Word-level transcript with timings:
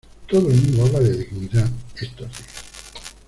Todo 0.27 0.49
el 0.49 0.57
mundo 0.59 0.83
habla 0.83 0.99
de 0.99 1.15
dignidad, 1.15 1.69
estos 1.95 2.27
días. 2.27 3.13